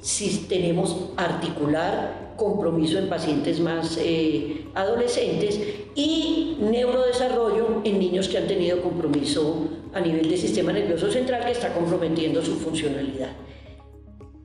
si 0.00 0.46
tenemos 0.48 1.10
articular, 1.16 2.34
compromiso 2.36 2.98
en 2.98 3.08
pacientes 3.08 3.60
más 3.60 3.98
eh, 4.00 4.64
adolescentes 4.74 5.60
y 5.94 6.56
neurodesarrollo 6.60 7.82
en 7.84 7.98
niños 7.98 8.28
que 8.28 8.38
han 8.38 8.46
tenido 8.46 8.80
compromiso 8.80 9.68
a 9.92 10.00
nivel 10.00 10.28
del 10.28 10.38
sistema 10.38 10.72
nervioso 10.72 11.10
central 11.10 11.44
que 11.44 11.52
está 11.52 11.74
comprometiendo 11.74 12.42
su 12.42 12.56
funcionalidad. 12.56 13.32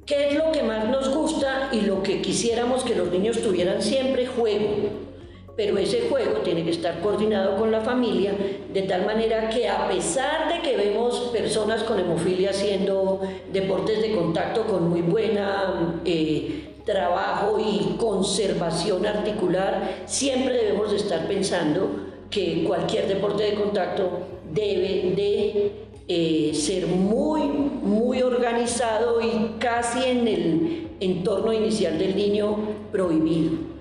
¿Qué 0.05 0.29
es 0.29 0.35
lo 0.35 0.51
que 0.51 0.61
más 0.61 0.89
nos 0.89 1.15
gusta 1.15 1.69
y 1.71 1.81
lo 1.81 2.03
que 2.03 2.21
quisiéramos 2.21 2.83
que 2.83 2.95
los 2.95 3.09
niños 3.09 3.41
tuvieran 3.41 3.81
siempre? 3.81 4.27
Juego 4.27 5.14
pero 5.55 5.77
ese 5.77 6.07
juego 6.09 6.39
tiene 6.39 6.63
que 6.63 6.71
estar 6.71 6.99
coordinado 6.99 7.55
con 7.57 7.71
la 7.71 7.81
familia 7.81 8.33
de 8.73 8.81
tal 8.83 9.05
manera 9.05 9.49
que 9.49 9.69
a 9.69 9.87
pesar 9.87 10.53
de 10.53 10.61
que 10.61 10.75
vemos 10.75 11.29
personas 11.31 11.83
con 11.83 11.99
hemofilia 11.99 12.49
haciendo 12.49 13.21
deportes 13.53 14.01
de 14.01 14.15
contacto 14.15 14.65
con 14.65 14.89
muy 14.89 15.01
buena 15.01 16.01
eh, 16.03 16.73
trabajo 16.85 17.57
y 17.59 17.95
conservación 17.97 19.05
articular, 19.05 20.03
siempre 20.05 20.53
debemos 20.53 20.91
de 20.91 20.97
estar 20.97 21.27
pensando 21.27 21.89
que 22.29 22.63
cualquier 22.65 23.07
deporte 23.07 23.43
de 23.43 23.53
contacto 23.55 24.09
debe 24.53 25.13
de 25.15 25.71
eh, 26.07 26.51
ser 26.53 26.85
muy, 26.85 27.41
muy 27.41 28.21
organizado 28.21 29.19
y 29.21 29.55
casi 29.57 30.05
en 30.05 30.27
el 30.27 30.87
entorno 30.99 31.51
inicial 31.51 31.97
del 31.97 32.15
niño 32.15 32.57
prohibido. 32.91 33.74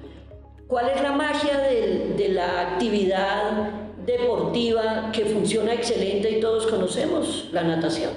¿Cuál 0.67 0.89
es 0.89 1.03
la 1.03 1.13
magia 1.13 1.59
de, 1.59 2.29
la 2.31 2.63
actividad 2.63 3.69
deportiva 4.07 5.11
que 5.13 5.27
funciona 5.27 5.75
excelente 5.75 6.31
y 6.31 6.41
todos 6.41 6.67
conocemos? 6.67 7.51
La 7.53 7.63
natación. 7.63 8.13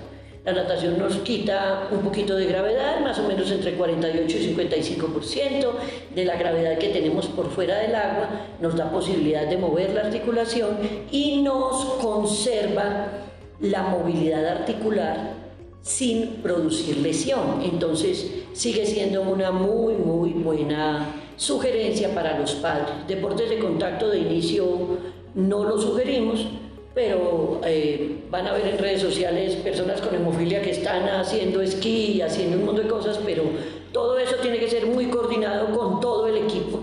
La 0.45 0.53
natación 0.53 0.97
nos 0.97 1.17
quita 1.17 1.89
un 1.91 1.99
poquito 1.99 2.37
de 2.37 2.45
gravedad, 2.45 3.01
más 3.01 3.19
o 3.19 3.27
menos 3.27 3.51
entre 3.51 3.73
48 3.73 4.37
y 4.37 4.55
55% 4.55 5.71
de 6.15 6.23
la 6.23 6.37
gravedad 6.37 6.77
que 6.77 6.87
tenemos 6.87 7.25
por 7.27 7.49
fuera 7.49 7.79
del 7.79 7.93
agua, 7.93 8.29
nos 8.61 8.77
da 8.77 8.89
posibilidad 8.89 9.45
de 9.45 9.57
mover 9.57 9.93
la 9.93 10.05
articulación 10.05 10.77
y 11.11 11.41
nos 11.41 11.83
conserva 12.01 13.07
la 13.59 13.83
movilidad 13.83 14.47
articular 14.47 15.33
sin 15.81 16.37
producir 16.41 16.99
lesión. 16.99 17.61
Entonces 17.61 18.31
sigue 18.53 18.85
siendo 18.85 19.23
una 19.23 19.51
muy, 19.51 19.95
muy 19.95 20.29
buena 20.29 21.26
Sugerencia 21.37 22.13
para 22.15 22.39
los 22.39 22.53
padres. 22.55 22.89
Deportes 23.07 23.49
de 23.49 23.59
contacto 23.59 24.09
de 24.09 24.19
inicio 24.19 24.65
no 25.35 25.63
lo 25.63 25.79
sugerimos, 25.79 26.47
pero 26.95 27.61
eh, 27.63 28.23
van 28.31 28.47
a 28.47 28.53
ver 28.53 28.65
en 28.69 28.79
redes 28.79 29.01
sociales 29.01 29.55
personas 29.57 30.01
con 30.01 30.15
hemofilia 30.15 30.63
que 30.63 30.71
están 30.71 31.07
haciendo 31.07 31.61
esquí, 31.61 32.21
haciendo 32.21 32.57
un 32.57 32.65
montón 32.65 32.85
de 32.85 32.89
cosas, 32.89 33.19
pero 33.23 33.43
todo 33.91 34.17
eso 34.17 34.37
tiene 34.41 34.57
que 34.57 34.67
ser 34.67 34.87
muy 34.87 35.05
coordinado 35.05 35.77
con 35.77 35.99
todo 35.99 36.25
el 36.25 36.37
equipo 36.37 36.79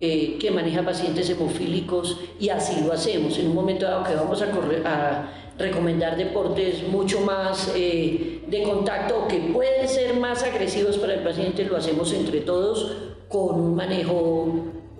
eh, 0.00 0.36
que 0.38 0.52
maneja 0.52 0.82
pacientes 0.84 1.28
hemofílicos 1.30 2.20
y 2.38 2.50
así 2.50 2.84
lo 2.84 2.92
hacemos. 2.92 3.36
En 3.38 3.48
un 3.48 3.54
momento 3.56 3.86
dado 3.86 4.04
que 4.04 4.14
vamos 4.14 4.40
a, 4.42 5.28
recomendar 5.58 6.16
deportes 6.16 6.82
mucho 6.88 7.20
más 7.20 7.72
eh, 7.76 8.42
de 8.46 8.62
contacto 8.62 9.28
que 9.28 9.38
pueden 9.52 9.88
ser 9.88 10.14
más 10.14 10.42
agresivos 10.42 10.98
para 10.98 11.14
el 11.14 11.20
paciente, 11.22 11.64
lo 11.64 11.76
hacemos 11.76 12.12
entre 12.12 12.40
todos 12.40 12.96
con 13.32 13.58
un 13.58 13.74
manejo 13.74 14.46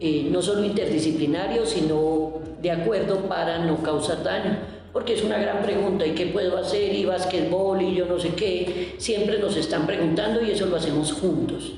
eh, 0.01 0.29
no 0.31 0.41
solo 0.41 0.65
interdisciplinario, 0.65 1.67
sino 1.67 2.41
de 2.61 2.71
acuerdo 2.71 3.29
para 3.29 3.59
no 3.59 3.83
causar 3.83 4.25
daño. 4.25 4.57
Porque 4.93 5.15
es 5.15 5.23
una 5.23 5.39
gran 5.39 5.63
pregunta, 5.63 6.07
¿y 6.07 6.13
qué 6.13 6.27
puedo 6.27 6.57
hacer? 6.57 6.95
Y 6.95 7.05
básquetbol 7.05 7.81
y 7.83 7.95
yo 7.95 8.07
no 8.07 8.19
sé 8.19 8.31
qué. 8.31 8.95
Siempre 8.99 9.39
nos 9.39 9.57
están 9.57 9.87
preguntando 9.87 10.43
y 10.43 10.51
eso 10.51 10.67
lo 10.67 10.77
hacemos 10.77 11.13
juntos. 11.13 11.75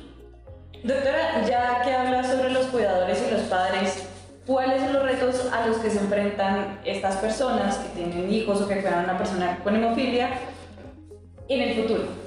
Doctora, 0.82 1.46
ya 1.46 1.82
que 1.82 1.92
habla 1.92 2.24
sobre 2.24 2.50
los 2.50 2.66
cuidadores 2.66 3.24
y 3.26 3.32
los 3.32 3.42
padres, 3.42 4.06
¿cuáles 4.46 4.80
son 4.82 4.92
los 4.94 5.02
retos 5.02 5.48
a 5.52 5.66
los 5.66 5.78
que 5.78 5.90
se 5.90 5.98
enfrentan 5.98 6.80
estas 6.84 7.16
personas 7.16 7.78
que 7.78 8.00
tienen 8.00 8.32
hijos 8.32 8.60
o 8.60 8.68
que 8.68 8.80
cuidan 8.80 9.00
a 9.00 9.04
una 9.04 9.18
persona 9.18 9.58
con 9.62 9.76
hemofilia 9.76 10.30
en 11.48 11.60
el 11.60 11.74
futuro? 11.74 12.24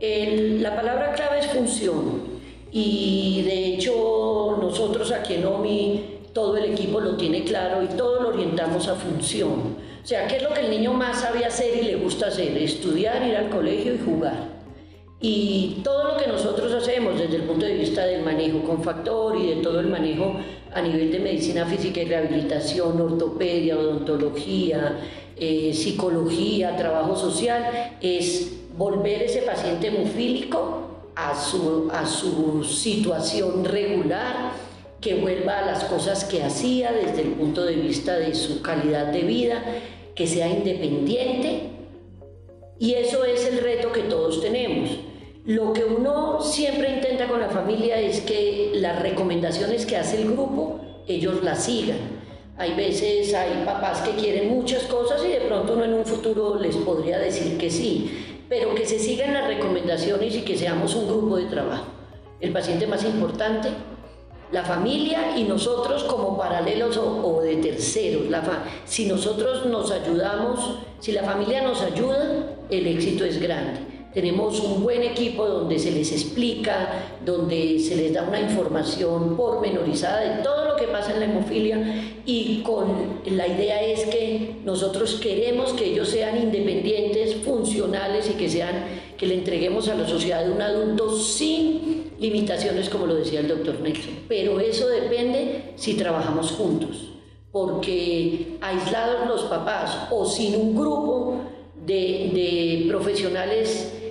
la 0.00 0.74
palabra 0.74 1.12
clave 1.12 1.38
es 1.38 1.46
función. 1.46 2.31
Y 2.72 3.42
de 3.42 3.66
hecho 3.66 4.56
nosotros 4.60 5.12
aquí 5.12 5.34
en 5.34 5.46
OMI 5.46 6.22
todo 6.32 6.56
el 6.56 6.72
equipo 6.72 7.00
lo 7.00 7.16
tiene 7.16 7.44
claro 7.44 7.82
y 7.82 7.88
todo 7.88 8.22
lo 8.22 8.28
orientamos 8.30 8.88
a 8.88 8.94
función. 8.94 9.76
O 10.02 10.06
sea, 10.06 10.26
¿qué 10.26 10.36
es 10.36 10.42
lo 10.42 10.52
que 10.52 10.60
el 10.60 10.70
niño 10.70 10.92
más 10.94 11.20
sabe 11.20 11.44
hacer 11.44 11.76
y 11.76 11.84
le 11.84 11.96
gusta 11.96 12.28
hacer? 12.28 12.56
Estudiar, 12.56 13.22
ir 13.26 13.36
al 13.36 13.50
colegio 13.50 13.94
y 13.94 13.98
jugar. 13.98 14.62
Y 15.20 15.80
todo 15.84 16.12
lo 16.12 16.16
que 16.16 16.26
nosotros 16.26 16.72
hacemos 16.72 17.16
desde 17.16 17.36
el 17.36 17.42
punto 17.42 17.64
de 17.64 17.74
vista 17.74 18.04
del 18.04 18.24
manejo 18.24 18.62
con 18.64 18.82
factor 18.82 19.36
y 19.36 19.46
de 19.46 19.56
todo 19.56 19.78
el 19.78 19.86
manejo 19.86 20.34
a 20.74 20.82
nivel 20.82 21.12
de 21.12 21.20
medicina 21.20 21.64
física 21.66 22.00
y 22.00 22.06
rehabilitación, 22.06 23.00
ortopedia, 23.00 23.78
odontología, 23.78 24.98
eh, 25.36 25.72
psicología, 25.72 26.76
trabajo 26.76 27.14
social, 27.14 27.92
es 28.00 28.52
volver 28.76 29.22
ese 29.22 29.42
paciente 29.42 29.88
hemofílico 29.88 30.91
a 31.14 31.34
su, 31.38 31.90
a 31.92 32.06
su 32.06 32.64
situación 32.64 33.64
regular, 33.64 34.52
que 35.00 35.16
vuelva 35.16 35.58
a 35.58 35.66
las 35.66 35.84
cosas 35.84 36.24
que 36.24 36.42
hacía 36.42 36.92
desde 36.92 37.22
el 37.22 37.32
punto 37.32 37.64
de 37.64 37.74
vista 37.74 38.16
de 38.18 38.34
su 38.34 38.62
calidad 38.62 39.06
de 39.06 39.22
vida, 39.22 39.62
que 40.14 40.26
sea 40.26 40.48
independiente. 40.48 41.70
Y 42.78 42.94
eso 42.94 43.24
es 43.24 43.44
el 43.46 43.58
reto 43.58 43.92
que 43.92 44.02
todos 44.02 44.40
tenemos. 44.40 44.90
Lo 45.44 45.72
que 45.72 45.84
uno 45.84 46.40
siempre 46.40 46.94
intenta 46.94 47.26
con 47.26 47.40
la 47.40 47.48
familia 47.48 47.98
es 47.98 48.20
que 48.20 48.70
las 48.74 49.02
recomendaciones 49.02 49.86
que 49.86 49.96
hace 49.96 50.22
el 50.22 50.32
grupo, 50.32 50.80
ellos 51.08 51.42
las 51.42 51.64
sigan. 51.64 52.22
Hay 52.56 52.74
veces 52.74 53.34
hay 53.34 53.64
papás 53.64 54.02
que 54.02 54.12
quieren 54.12 54.50
muchas 54.50 54.84
cosas 54.84 55.20
y 55.24 55.28
de 55.32 55.40
pronto 55.40 55.72
uno 55.72 55.84
en 55.84 55.94
un 55.94 56.04
futuro 56.04 56.60
les 56.60 56.76
podría 56.76 57.18
decir 57.18 57.58
que 57.58 57.70
sí, 57.70 58.31
pero 58.52 58.74
que 58.74 58.84
se 58.84 58.98
sigan 58.98 59.32
las 59.32 59.46
recomendaciones 59.46 60.34
y 60.34 60.42
que 60.42 60.58
seamos 60.58 60.94
un 60.94 61.08
grupo 61.08 61.38
de 61.38 61.46
trabajo. 61.46 61.86
El 62.38 62.52
paciente 62.52 62.86
más 62.86 63.02
importante, 63.02 63.70
la 64.50 64.62
familia 64.62 65.34
y 65.38 65.44
nosotros 65.44 66.04
como 66.04 66.36
paralelos 66.36 66.98
o, 66.98 67.40
de 67.40 67.56
terceros. 67.56 68.24
si 68.84 69.06
nosotros 69.06 69.64
nos 69.64 69.90
ayudamos, 69.90 70.80
si 71.00 71.12
la 71.12 71.22
familia 71.22 71.62
nos 71.62 71.80
ayuda, 71.80 72.58
el 72.68 72.88
éxito 72.88 73.24
es 73.24 73.40
grande. 73.40 73.80
Tenemos 74.14 74.60
un 74.60 74.82
buen 74.82 75.02
equipo 75.02 75.46
donde 75.46 75.78
se 75.78 75.90
les 75.90 76.12
explica, 76.12 77.16
donde 77.24 77.78
se 77.78 77.96
les 77.96 78.12
da 78.12 78.24
una 78.24 78.40
información 78.40 79.36
pormenorizada 79.36 80.20
de 80.20 80.42
todo 80.42 80.66
lo 80.66 80.76
que 80.76 80.86
pasa 80.86 81.14
en 81.14 81.20
la 81.20 81.26
hemofilia 81.26 82.04
y 82.26 82.62
con 82.62 83.20
la 83.24 83.48
idea 83.48 83.82
es 83.82 84.04
que 84.04 84.56
nosotros 84.64 85.14
queremos 85.14 85.72
que 85.72 85.86
ellos 85.86 86.08
sean 86.08 86.36
independientes, 86.36 87.36
funcionales 87.36 88.28
y 88.30 88.34
que 88.34 88.50
sean 88.50 88.84
que 89.16 89.26
le 89.26 89.34
entreguemos 89.34 89.88
a 89.88 89.94
la 89.94 90.06
sociedad 90.06 90.50
un 90.50 90.60
adulto 90.60 91.16
sin 91.16 92.12
limitaciones 92.18 92.90
como 92.90 93.06
lo 93.06 93.14
decía 93.14 93.40
el 93.40 93.48
doctor 93.48 93.80
Nelson. 93.80 94.12
Pero 94.28 94.60
eso 94.60 94.88
depende 94.88 95.72
si 95.76 95.94
trabajamos 95.94 96.52
juntos, 96.52 97.12
porque 97.50 98.58
aislados 98.60 99.26
los 99.26 99.42
papás 99.44 100.08
o 100.10 100.26
sin 100.26 100.54
un 100.54 100.76
grupo 100.76 101.40
de, 101.86 102.30
de 102.32 102.84
profesionales 102.88 104.01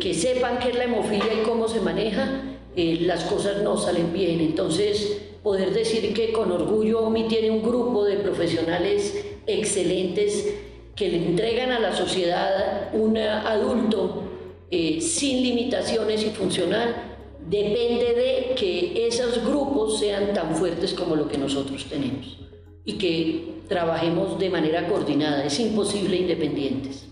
que 0.00 0.14
sepan 0.14 0.58
qué 0.58 0.70
es 0.70 0.76
la 0.76 0.84
hemofilia 0.84 1.34
y 1.34 1.44
cómo 1.44 1.68
se 1.68 1.80
maneja, 1.80 2.42
eh, 2.76 2.98
las 3.00 3.24
cosas 3.24 3.62
no 3.62 3.76
salen 3.76 4.12
bien. 4.12 4.40
Entonces, 4.40 5.22
poder 5.42 5.72
decir 5.72 6.12
que 6.12 6.32
con 6.32 6.52
orgullo 6.52 7.00
OMI 7.06 7.28
tiene 7.28 7.50
un 7.50 7.62
grupo 7.62 8.04
de 8.04 8.16
profesionales 8.16 9.24
excelentes 9.46 10.54
que 10.94 11.08
le 11.08 11.18
entregan 11.18 11.72
a 11.72 11.78
la 11.78 11.94
sociedad 11.94 12.90
un 12.94 13.16
adulto 13.18 14.22
eh, 14.70 15.00
sin 15.00 15.42
limitaciones 15.42 16.24
y 16.24 16.30
funcional, 16.30 17.16
depende 17.48 18.14
de 18.14 18.54
que 18.56 19.06
esos 19.06 19.44
grupos 19.44 20.00
sean 20.00 20.32
tan 20.32 20.54
fuertes 20.56 20.94
como 20.94 21.14
lo 21.14 21.28
que 21.28 21.38
nosotros 21.38 21.86
tenemos 21.88 22.38
y 22.84 22.94
que 22.94 23.62
trabajemos 23.68 24.38
de 24.38 24.50
manera 24.50 24.88
coordinada. 24.88 25.44
Es 25.44 25.60
imposible 25.60 26.16
independientes. 26.16 27.06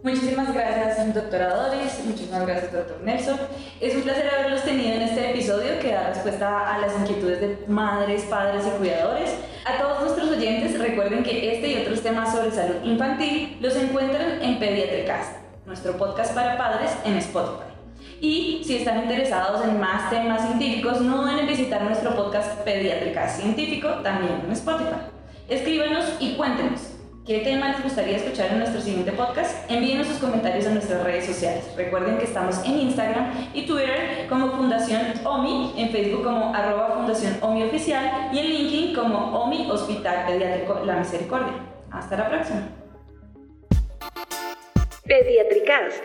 Muchísimas 0.00 0.54
gracias, 0.54 1.12
doctora 1.12 1.56
Doris. 1.56 2.04
Muchísimas 2.04 2.46
gracias, 2.46 2.72
doctor 2.72 3.00
Nelson. 3.02 3.36
Es 3.80 3.96
un 3.96 4.02
placer 4.02 4.30
haberlos 4.32 4.62
tenido 4.62 4.94
en 4.94 5.02
este 5.02 5.30
episodio 5.30 5.80
que 5.80 5.90
da 5.90 6.10
respuesta 6.10 6.72
a 6.72 6.78
las 6.78 6.94
inquietudes 7.00 7.40
de 7.40 7.64
madres, 7.66 8.22
padres 8.30 8.64
y 8.64 8.78
cuidadores. 8.78 9.34
A 9.64 9.76
todos 9.82 10.02
nuestros 10.02 10.30
oyentes, 10.30 10.78
recuerden 10.78 11.24
que 11.24 11.52
este 11.52 11.72
y 11.72 11.82
otros 11.82 12.00
temas 12.00 12.32
sobre 12.32 12.52
salud 12.52 12.76
infantil 12.84 13.58
los 13.60 13.74
encuentran 13.74 14.40
en 14.40 14.60
Pediatricast, 14.60 15.32
nuestro 15.66 15.96
podcast 15.96 16.32
para 16.32 16.56
padres 16.56 16.92
en 17.04 17.16
Spotify. 17.16 17.72
Y 18.20 18.62
si 18.64 18.76
están 18.76 19.02
interesados 19.02 19.64
en 19.64 19.80
más 19.80 20.10
temas 20.10 20.42
científicos, 20.42 21.00
no 21.00 21.22
duden 21.22 21.40
en 21.40 21.48
visitar 21.48 21.82
nuestro 21.82 22.14
podcast 22.14 22.60
Pediatricast 22.60 23.40
Científico 23.40 23.88
también 24.04 24.42
en 24.46 24.52
Spotify. 24.52 25.00
Escríbanos 25.48 26.04
y 26.20 26.34
cuéntenos 26.34 26.87
¿Qué 27.28 27.40
tema 27.40 27.68
les 27.72 27.82
gustaría 27.82 28.16
escuchar 28.16 28.52
en 28.52 28.60
nuestro 28.60 28.80
siguiente 28.80 29.12
podcast? 29.12 29.70
Envíenos 29.70 30.06
sus 30.06 30.16
comentarios 30.16 30.64
en 30.64 30.72
nuestras 30.72 31.04
redes 31.04 31.26
sociales. 31.26 31.62
Recuerden 31.76 32.16
que 32.16 32.24
estamos 32.24 32.56
en 32.64 32.80
Instagram 32.80 33.50
y 33.52 33.66
Twitter 33.66 34.26
como 34.30 34.50
Fundación 34.52 35.12
OMI, 35.26 35.74
en 35.76 35.90
Facebook 35.90 36.24
como 36.24 36.54
arroba 36.54 36.94
Fundación 36.96 37.36
OMI 37.42 37.64
Oficial 37.64 38.30
y 38.32 38.38
en 38.38 38.46
LinkedIn 38.46 38.94
como 38.94 39.42
OMI 39.42 39.70
Hospital 39.70 40.24
Pediátrico 40.26 40.80
La 40.86 40.96
Misericordia. 40.96 41.52
Hasta 41.90 42.16
la 42.16 42.30
próxima. 42.30 42.62
Pediatricast, 45.04 46.02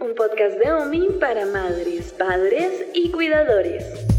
un 0.00 0.14
podcast 0.14 0.58
de 0.58 0.72
OMI 0.72 1.08
para 1.18 1.46
madres, 1.46 2.12
padres 2.18 2.84
y 2.92 3.10
cuidadores. 3.12 4.15